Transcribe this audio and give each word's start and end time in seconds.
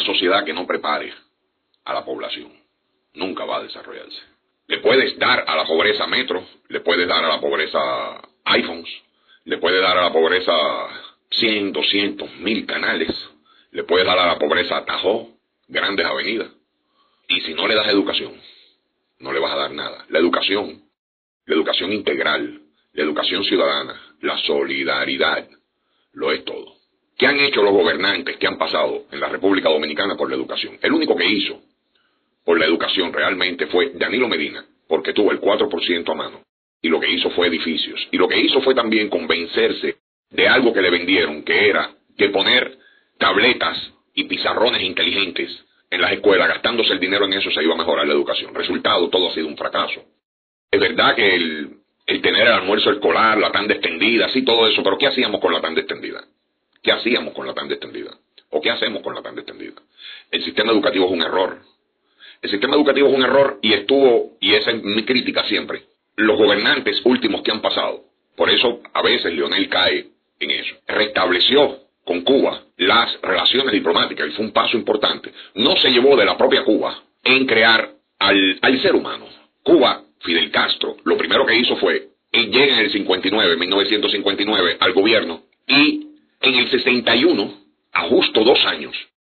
sociedad 0.00 0.44
que 0.44 0.52
no 0.52 0.66
prepare 0.66 1.12
a 1.84 1.94
la 1.94 2.04
población 2.04 2.52
nunca 3.14 3.44
va 3.44 3.58
a 3.58 3.62
desarrollarse. 3.62 4.20
Le 4.66 4.78
puedes 4.78 5.18
dar 5.18 5.44
a 5.46 5.56
la 5.56 5.64
pobreza 5.64 6.06
metro, 6.06 6.44
le 6.68 6.80
puedes 6.80 7.06
dar 7.08 7.24
a 7.24 7.28
la 7.28 7.40
pobreza 7.40 8.20
iPhones, 8.44 8.88
le 9.44 9.58
puedes 9.58 9.82
dar 9.82 9.98
a 9.98 10.02
la 10.02 10.12
pobreza 10.12 10.52
100, 11.30 11.72
200, 11.72 12.36
mil 12.36 12.66
canales, 12.66 13.10
le 13.72 13.84
puedes 13.84 14.06
dar 14.06 14.18
a 14.18 14.26
la 14.26 14.38
pobreza 14.38 14.78
atajó, 14.78 15.28
grandes 15.68 16.06
avenidas. 16.06 16.48
Y 17.28 17.40
si 17.40 17.54
no 17.54 17.68
le 17.68 17.74
das 17.74 17.88
educación, 17.88 18.32
no 19.18 19.32
le 19.32 19.40
vas 19.40 19.52
a 19.52 19.56
dar 19.56 19.72
nada. 19.72 20.06
La 20.08 20.18
educación, 20.18 20.82
la 21.46 21.54
educación 21.54 21.92
integral, 21.92 22.62
la 22.92 23.02
educación 23.02 23.44
ciudadana, 23.44 24.00
la 24.20 24.38
solidaridad, 24.38 25.48
lo 26.12 26.32
es 26.32 26.44
todo. 26.44 26.79
¿Qué 27.20 27.26
han 27.26 27.38
hecho 27.38 27.62
los 27.62 27.74
gobernantes 27.74 28.38
que 28.38 28.46
han 28.46 28.56
pasado 28.56 29.04
en 29.12 29.20
la 29.20 29.28
República 29.28 29.68
Dominicana 29.68 30.16
por 30.16 30.30
la 30.30 30.36
educación? 30.36 30.78
El 30.80 30.94
único 30.94 31.14
que 31.14 31.26
hizo 31.26 31.60
por 32.46 32.58
la 32.58 32.64
educación 32.64 33.12
realmente 33.12 33.66
fue 33.66 33.90
Danilo 33.90 34.26
Medina, 34.26 34.64
porque 34.88 35.12
tuvo 35.12 35.30
el 35.30 35.38
4% 35.38 36.10
a 36.10 36.14
mano. 36.14 36.40
Y 36.80 36.88
lo 36.88 36.98
que 36.98 37.10
hizo 37.10 37.28
fue 37.32 37.48
edificios. 37.48 38.08
Y 38.10 38.16
lo 38.16 38.26
que 38.26 38.40
hizo 38.40 38.62
fue 38.62 38.74
también 38.74 39.10
convencerse 39.10 39.98
de 40.30 40.48
algo 40.48 40.72
que 40.72 40.80
le 40.80 40.88
vendieron, 40.88 41.42
que 41.42 41.68
era 41.68 41.90
que 42.16 42.30
poner 42.30 42.78
tabletas 43.18 43.92
y 44.14 44.24
pizarrones 44.24 44.80
inteligentes 44.80 45.50
en 45.90 46.00
las 46.00 46.12
escuelas, 46.12 46.48
gastándose 46.48 46.94
el 46.94 47.00
dinero 47.00 47.26
en 47.26 47.34
eso, 47.34 47.50
se 47.50 47.62
iba 47.62 47.74
a 47.74 47.76
mejorar 47.76 48.06
la 48.06 48.14
educación. 48.14 48.54
Resultado, 48.54 49.10
todo 49.10 49.28
ha 49.28 49.34
sido 49.34 49.46
un 49.46 49.58
fracaso. 49.58 50.02
Es 50.70 50.80
verdad 50.80 51.14
que 51.14 51.34
el, 51.34 52.22
tener 52.22 52.46
el 52.46 52.52
almuerzo 52.54 52.90
escolar, 52.90 53.36
la 53.36 53.52
tanda 53.52 53.74
extendida, 53.74 54.30
sí, 54.30 54.42
todo 54.42 54.66
eso, 54.66 54.82
pero 54.82 54.96
¿qué 54.96 55.08
hacíamos 55.08 55.38
con 55.38 55.52
la 55.52 55.60
tanda 55.60 55.82
extendida? 55.82 56.24
¿Qué 56.82 56.92
hacíamos 56.92 57.34
con 57.34 57.46
la 57.46 57.54
tanda 57.54 57.74
extendida? 57.74 58.10
¿O 58.50 58.60
qué 58.60 58.70
hacemos 58.70 59.02
con 59.02 59.14
la 59.14 59.22
tanda 59.22 59.42
extendida? 59.42 59.80
El 60.30 60.44
sistema 60.44 60.72
educativo 60.72 61.06
es 61.06 61.12
un 61.12 61.22
error. 61.22 61.60
El 62.42 62.50
sistema 62.50 62.74
educativo 62.74 63.08
es 63.08 63.14
un 63.14 63.22
error 63.22 63.58
y 63.62 63.74
estuvo, 63.74 64.36
y 64.40 64.54
esa 64.54 64.70
es 64.70 64.82
mi 64.82 65.04
crítica 65.04 65.44
siempre, 65.44 65.84
los 66.16 66.38
gobernantes 66.38 67.00
últimos 67.04 67.42
que 67.42 67.52
han 67.52 67.60
pasado. 67.60 68.04
Por 68.36 68.48
eso 68.50 68.80
a 68.94 69.02
veces 69.02 69.34
Leonel 69.34 69.68
cae 69.68 70.08
en 70.38 70.50
eso. 70.50 70.74
Restableció 70.88 71.80
con 72.04 72.22
Cuba 72.22 72.62
las 72.78 73.20
relaciones 73.20 73.72
diplomáticas 73.72 74.28
y 74.28 74.30
fue 74.32 74.46
un 74.46 74.52
paso 74.52 74.76
importante. 74.76 75.32
No 75.54 75.76
se 75.76 75.90
llevó 75.90 76.16
de 76.16 76.24
la 76.24 76.38
propia 76.38 76.64
Cuba 76.64 77.02
en 77.22 77.46
crear 77.46 77.90
al, 78.18 78.58
al 78.62 78.82
ser 78.82 78.94
humano. 78.94 79.26
Cuba, 79.62 80.02
Fidel 80.20 80.50
Castro, 80.50 80.96
lo 81.04 81.18
primero 81.18 81.44
que 81.44 81.56
hizo 81.56 81.76
fue, 81.76 82.08
llega 82.32 82.78
en 82.78 82.86
el 82.86 82.90
59, 82.90 83.56
1959, 83.56 84.76
al 84.80 84.92
gobierno 84.92 85.42
y 85.66 86.09
en 86.40 86.54
el 86.54 86.70
61, 86.70 87.54
a 87.92 88.02
justo 88.08 88.44
dos 88.44 88.64
años, 88.66 88.94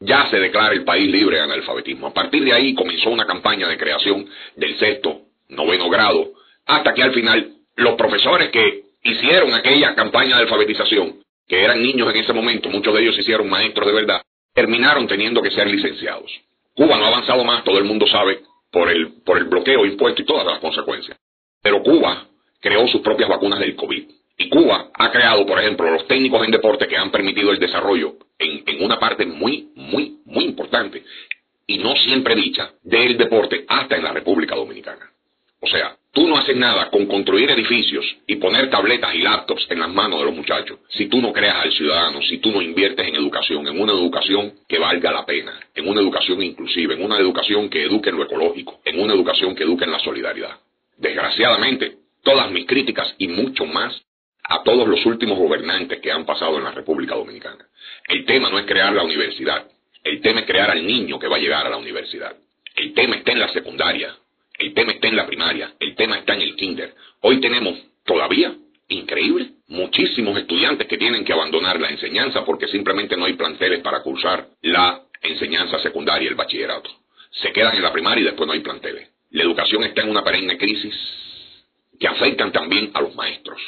ya 0.00 0.28
se 0.30 0.38
declara 0.38 0.74
el 0.74 0.84
país 0.84 1.10
libre 1.10 1.36
de 1.36 1.42
analfabetismo. 1.42 2.08
A 2.08 2.14
partir 2.14 2.44
de 2.44 2.52
ahí 2.52 2.74
comenzó 2.74 3.10
una 3.10 3.26
campaña 3.26 3.68
de 3.68 3.78
creación 3.78 4.26
del 4.56 4.78
sexto, 4.78 5.22
noveno 5.48 5.88
grado, 5.88 6.32
hasta 6.66 6.94
que 6.94 7.02
al 7.02 7.12
final 7.12 7.54
los 7.76 7.94
profesores 7.94 8.50
que 8.50 8.84
hicieron 9.02 9.54
aquella 9.54 9.94
campaña 9.94 10.36
de 10.36 10.42
alfabetización, 10.42 11.20
que 11.46 11.62
eran 11.62 11.82
niños 11.82 12.08
en 12.10 12.20
ese 12.20 12.32
momento, 12.32 12.70
muchos 12.70 12.94
de 12.94 13.02
ellos 13.02 13.18
hicieron 13.18 13.48
maestros 13.48 13.86
de 13.86 13.92
verdad, 13.92 14.22
terminaron 14.54 15.06
teniendo 15.06 15.42
que 15.42 15.50
ser 15.50 15.68
licenciados. 15.68 16.30
Cuba 16.74 16.96
no 16.96 17.04
ha 17.04 17.08
avanzado 17.08 17.44
más, 17.44 17.64
todo 17.64 17.78
el 17.78 17.84
mundo 17.84 18.06
sabe, 18.06 18.40
por 18.70 18.90
el, 18.90 19.22
por 19.22 19.38
el 19.38 19.44
bloqueo 19.44 19.84
impuesto 19.84 20.22
y 20.22 20.24
todas 20.24 20.46
las 20.46 20.58
consecuencias. 20.58 21.18
Pero 21.62 21.82
Cuba 21.82 22.28
creó 22.60 22.86
sus 22.88 23.00
propias 23.02 23.28
vacunas 23.28 23.60
del 23.60 23.76
COVID. 23.76 24.04
Y 24.36 24.48
Cuba 24.48 24.90
ha 24.94 25.10
creado, 25.12 25.46
por 25.46 25.60
ejemplo, 25.60 25.90
los 25.90 26.06
técnicos 26.08 26.44
en 26.44 26.50
deporte 26.50 26.88
que 26.88 26.96
han 26.96 27.10
permitido 27.10 27.52
el 27.52 27.58
desarrollo 27.58 28.16
en, 28.38 28.82
una 28.82 28.98
parte 28.98 29.24
muy, 29.26 29.68
muy, 29.76 30.18
muy 30.24 30.44
importante 30.44 31.04
y 31.66 31.78
no 31.78 31.94
siempre 31.96 32.34
dicha 32.34 32.72
del 32.82 33.16
deporte 33.16 33.64
hasta 33.68 33.96
en 33.96 34.02
la 34.02 34.12
República 34.12 34.56
Dominicana. 34.56 35.10
O 35.60 35.66
sea, 35.66 35.96
tú 36.12 36.26
no 36.26 36.36
haces 36.36 36.56
nada 36.56 36.90
con 36.90 37.06
construir 37.06 37.50
edificios 37.50 38.04
y 38.26 38.36
poner 38.36 38.68
tabletas 38.68 39.14
y 39.14 39.22
laptops 39.22 39.66
en 39.70 39.78
las 39.78 39.88
manos 39.88 40.18
de 40.18 40.26
los 40.26 40.34
muchachos 40.34 40.80
si 40.88 41.06
tú 41.06 41.22
no 41.22 41.32
creas 41.32 41.56
al 41.62 41.72
ciudadano, 41.72 42.20
si 42.20 42.38
tú 42.38 42.50
no 42.50 42.60
inviertes 42.60 43.06
en 43.06 43.14
educación, 43.14 43.66
en 43.66 43.80
una 43.80 43.92
educación 43.92 44.52
que 44.68 44.78
valga 44.78 45.10
la 45.10 45.24
pena, 45.24 45.58
en 45.74 45.88
una 45.88 46.00
educación 46.00 46.42
inclusiva, 46.42 46.92
en 46.92 47.02
una 47.02 47.18
educación 47.18 47.70
que 47.70 47.84
eduque 47.84 48.10
en 48.10 48.16
lo 48.16 48.24
ecológico, 48.24 48.80
en 48.84 49.00
una 49.00 49.14
educación 49.14 49.54
que 49.54 49.62
eduque 49.62 49.84
en 49.84 49.92
la 49.92 50.00
solidaridad. 50.00 50.58
Desgraciadamente, 50.98 51.96
todas 52.22 52.50
mis 52.50 52.66
críticas 52.66 53.14
y 53.16 53.28
mucho 53.28 53.64
más 53.64 54.04
a 54.44 54.62
todos 54.62 54.86
los 54.86 55.04
últimos 55.06 55.38
gobernantes 55.38 56.00
que 56.00 56.12
han 56.12 56.26
pasado 56.26 56.58
en 56.58 56.64
la 56.64 56.70
República 56.70 57.14
Dominicana. 57.14 57.66
El 58.06 58.24
tema 58.24 58.50
no 58.50 58.58
es 58.58 58.66
crear 58.66 58.92
la 58.92 59.02
universidad, 59.02 59.66
el 60.02 60.20
tema 60.20 60.40
es 60.40 60.46
crear 60.46 60.70
al 60.70 60.86
niño 60.86 61.18
que 61.18 61.28
va 61.28 61.36
a 61.36 61.40
llegar 61.40 61.66
a 61.66 61.70
la 61.70 61.78
universidad. 61.78 62.36
El 62.76 62.92
tema 62.92 63.16
está 63.16 63.32
en 63.32 63.40
la 63.40 63.48
secundaria, 63.48 64.14
el 64.58 64.74
tema 64.74 64.92
está 64.92 65.08
en 65.08 65.16
la 65.16 65.26
primaria, 65.26 65.74
el 65.80 65.94
tema 65.94 66.16
está 66.16 66.34
en 66.34 66.42
el 66.42 66.56
kinder. 66.56 66.94
Hoy 67.20 67.40
tenemos 67.40 67.78
todavía, 68.04 68.54
increíble, 68.88 69.52
muchísimos 69.68 70.38
estudiantes 70.38 70.86
que 70.86 70.98
tienen 70.98 71.24
que 71.24 71.32
abandonar 71.32 71.80
la 71.80 71.88
enseñanza 71.88 72.44
porque 72.44 72.68
simplemente 72.68 73.16
no 73.16 73.24
hay 73.24 73.34
planteles 73.34 73.80
para 73.80 74.02
cursar 74.02 74.48
la 74.60 75.02
enseñanza 75.22 75.78
secundaria, 75.78 76.28
el 76.28 76.34
bachillerato. 76.34 76.90
Se 77.30 77.52
quedan 77.52 77.76
en 77.76 77.82
la 77.82 77.92
primaria 77.92 78.22
y 78.22 78.24
después 78.24 78.46
no 78.46 78.52
hay 78.52 78.60
planteles. 78.60 79.08
La 79.30 79.42
educación 79.42 79.84
está 79.84 80.02
en 80.02 80.10
una 80.10 80.22
perenne 80.22 80.58
crisis 80.58 80.94
que 81.98 82.06
afectan 82.06 82.52
también 82.52 82.90
a 82.94 83.00
los 83.00 83.14
maestros. 83.14 83.60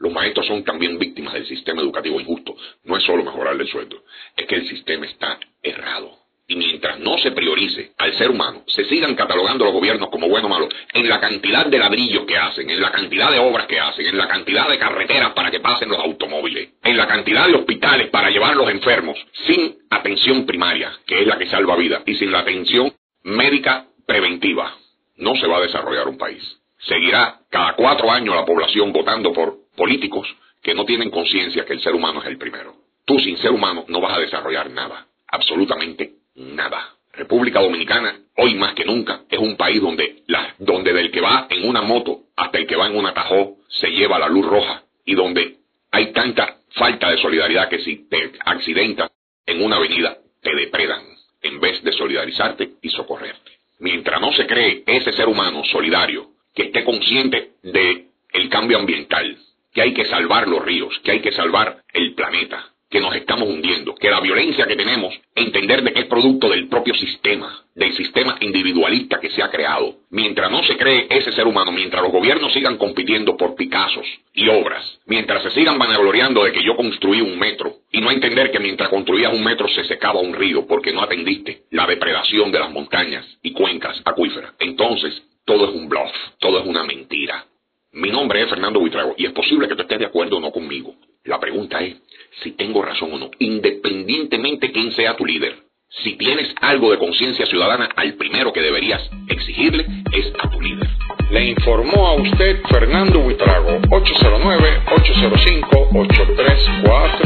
Los 0.00 0.12
maestros 0.14 0.46
son 0.46 0.64
también 0.64 0.98
víctimas 0.98 1.34
del 1.34 1.46
sistema 1.46 1.82
educativo 1.82 2.18
injusto. 2.18 2.56
No 2.84 2.96
es 2.96 3.04
solo 3.04 3.22
mejorarle 3.22 3.64
el 3.64 3.68
sueldo, 3.68 4.02
es 4.34 4.46
que 4.46 4.54
el 4.54 4.66
sistema 4.66 5.04
está 5.04 5.38
errado. 5.62 6.18
Y 6.48 6.56
mientras 6.56 6.98
no 6.98 7.18
se 7.18 7.30
priorice 7.32 7.92
al 7.98 8.14
ser 8.14 8.30
humano, 8.30 8.64
se 8.66 8.86
sigan 8.86 9.14
catalogando 9.14 9.66
los 9.66 9.74
gobiernos 9.74 10.08
como 10.08 10.26
bueno 10.26 10.46
o 10.46 10.50
malo, 10.50 10.68
en 10.94 11.06
la 11.06 11.20
cantidad 11.20 11.66
de 11.66 11.78
ladrillos 11.78 12.24
que 12.24 12.36
hacen, 12.36 12.70
en 12.70 12.80
la 12.80 12.90
cantidad 12.90 13.30
de 13.30 13.38
obras 13.38 13.66
que 13.66 13.78
hacen, 13.78 14.06
en 14.06 14.16
la 14.16 14.26
cantidad 14.26 14.68
de 14.70 14.78
carreteras 14.78 15.32
para 15.32 15.50
que 15.50 15.60
pasen 15.60 15.90
los 15.90 16.00
automóviles, 16.00 16.70
en 16.82 16.96
la 16.96 17.06
cantidad 17.06 17.46
de 17.46 17.54
hospitales 17.54 18.08
para 18.08 18.30
llevar 18.30 18.56
los 18.56 18.70
enfermos, 18.70 19.18
sin 19.46 19.78
atención 19.90 20.46
primaria, 20.46 20.92
que 21.06 21.20
es 21.20 21.26
la 21.26 21.38
que 21.38 21.46
salva 21.46 21.76
vidas, 21.76 22.02
y 22.06 22.14
sin 22.14 22.32
la 22.32 22.40
atención 22.40 22.90
médica 23.22 23.86
preventiva, 24.06 24.74
no 25.18 25.36
se 25.36 25.46
va 25.46 25.58
a 25.58 25.60
desarrollar 25.60 26.08
un 26.08 26.16
país. 26.16 26.42
Seguirá 26.78 27.42
cada 27.50 27.74
cuatro 27.74 28.10
años 28.10 28.34
la 28.34 28.46
población 28.46 28.92
votando 28.92 29.32
por 29.32 29.59
políticos 29.80 30.28
que 30.62 30.74
no 30.74 30.84
tienen 30.84 31.08
conciencia 31.08 31.64
que 31.64 31.72
el 31.72 31.80
ser 31.80 31.94
humano 31.94 32.20
es 32.20 32.26
el 32.26 32.36
primero. 32.36 32.74
Tú 33.06 33.18
sin 33.18 33.38
ser 33.38 33.50
humano 33.50 33.86
no 33.88 33.98
vas 34.02 34.14
a 34.14 34.20
desarrollar 34.20 34.68
nada, 34.68 35.06
absolutamente 35.26 36.16
nada. 36.34 36.96
República 37.14 37.62
Dominicana, 37.62 38.14
hoy 38.36 38.56
más 38.56 38.74
que 38.74 38.84
nunca, 38.84 39.22
es 39.30 39.38
un 39.38 39.56
país 39.56 39.80
donde, 39.80 40.22
la, 40.26 40.54
donde 40.58 40.92
del 40.92 41.10
que 41.10 41.22
va 41.22 41.46
en 41.48 41.66
una 41.66 41.80
moto 41.80 42.24
hasta 42.36 42.58
el 42.58 42.66
que 42.66 42.76
va 42.76 42.88
en 42.88 42.96
un 42.98 43.06
atajó 43.06 43.56
se 43.68 43.88
lleva 43.88 44.18
la 44.18 44.28
luz 44.28 44.44
roja 44.44 44.82
y 45.06 45.14
donde 45.14 45.56
hay 45.90 46.12
tanta 46.12 46.58
falta 46.72 47.10
de 47.10 47.16
solidaridad 47.16 47.70
que 47.70 47.78
si 47.78 48.06
te 48.06 48.32
accidentas 48.44 49.10
en 49.46 49.62
una 49.62 49.76
avenida 49.76 50.18
te 50.42 50.54
depredan 50.54 51.04
en 51.40 51.58
vez 51.58 51.82
de 51.82 51.92
solidarizarte 51.92 52.72
y 52.82 52.90
socorrerte. 52.90 53.52
Mientras 53.78 54.20
no 54.20 54.30
se 54.32 54.46
cree 54.46 54.84
ese 54.86 55.12
ser 55.12 55.26
humano 55.26 55.64
solidario 55.64 56.32
que 56.54 56.64
esté 56.64 56.84
consciente 56.84 57.52
de 57.62 58.08
el 58.32 58.48
cambio 58.50 58.78
ambiental, 58.78 59.38
que 59.72 59.82
hay 59.82 59.94
que 59.94 60.04
salvar 60.04 60.48
los 60.48 60.64
ríos, 60.64 60.98
que 61.04 61.12
hay 61.12 61.20
que 61.20 61.32
salvar 61.32 61.82
el 61.92 62.14
planeta, 62.14 62.70
que 62.90 63.00
nos 63.00 63.14
estamos 63.14 63.48
hundiendo, 63.48 63.94
que 63.94 64.10
la 64.10 64.20
violencia 64.20 64.66
que 64.66 64.74
tenemos, 64.74 65.14
entender 65.36 65.82
de 65.82 65.92
que 65.92 66.00
es 66.00 66.06
producto 66.06 66.48
del 66.48 66.68
propio 66.68 66.92
sistema, 66.94 67.64
del 67.72 67.94
sistema 67.94 68.36
individualista 68.40 69.20
que 69.20 69.30
se 69.30 69.42
ha 69.44 69.48
creado. 69.48 69.94
Mientras 70.10 70.50
no 70.50 70.64
se 70.64 70.76
cree 70.76 71.06
ese 71.08 71.32
ser 71.32 71.46
humano, 71.46 71.70
mientras 71.70 72.02
los 72.02 72.10
gobiernos 72.10 72.52
sigan 72.52 72.78
compitiendo 72.78 73.36
por 73.36 73.54
Picassos 73.54 74.06
y 74.34 74.48
obras, 74.48 74.98
mientras 75.06 75.44
se 75.44 75.52
sigan 75.52 75.78
vanagloriando 75.78 76.42
de 76.42 76.50
que 76.50 76.64
yo 76.64 76.74
construí 76.74 77.20
un 77.20 77.38
metro, 77.38 77.76
y 77.92 78.00
no 78.00 78.10
entender 78.10 78.50
que 78.50 78.58
mientras 78.58 78.88
construías 78.88 79.32
un 79.32 79.44
metro 79.44 79.68
se 79.68 79.84
secaba 79.84 80.18
un 80.18 80.34
río 80.34 80.66
porque 80.66 80.92
no 80.92 81.02
atendiste 81.02 81.62
la 81.70 81.86
depredación 81.86 82.50
de 82.50 82.58
las 82.58 82.72
montañas 82.72 83.24
y 83.40 83.52
cuencas 83.52 84.02
acuíferas, 84.04 84.52
entonces 84.58 85.22
todo 85.44 85.68
es 85.68 85.74
un 85.76 85.88
bluff, 85.88 86.10
todo 86.40 86.58
es 86.58 86.66
una 86.66 86.82
mentira. 86.82 87.46
Mi 87.92 88.08
nombre 88.08 88.40
es 88.40 88.48
Fernando 88.48 88.78
Buitrago 88.78 89.16
y 89.16 89.26
es 89.26 89.32
posible 89.32 89.66
que 89.66 89.74
tú 89.74 89.82
estés 89.82 89.98
de 89.98 90.06
acuerdo 90.06 90.36
o 90.36 90.40
no 90.40 90.52
conmigo. 90.52 90.94
La 91.24 91.40
pregunta 91.40 91.80
es 91.80 91.96
si 92.40 92.52
tengo 92.52 92.82
razón 92.82 93.12
o 93.12 93.18
no, 93.18 93.32
independientemente 93.40 94.70
quién 94.70 94.92
sea 94.92 95.16
tu 95.16 95.26
líder. 95.26 95.56
Si 95.88 96.16
tienes 96.16 96.54
algo 96.60 96.92
de 96.92 96.98
conciencia 96.98 97.46
ciudadana, 97.46 97.88
al 97.96 98.14
primero 98.14 98.52
que 98.52 98.60
deberías 98.60 99.02
exigirle 99.28 99.86
es 100.12 100.32
a 100.38 100.48
tu 100.48 100.60
líder. 100.60 100.88
Le 101.32 101.46
informó 101.46 102.06
a 102.06 102.14
usted 102.14 102.62
Fernando 102.70 103.18
Buitrago, 103.18 103.80
809-805-8343. 103.80 106.68
A 106.68 106.78
lo 106.78 106.84
claro. 106.84 107.19